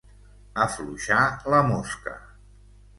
Afluixar 0.65 1.21
la 1.57 1.63
mosca. 1.71 2.19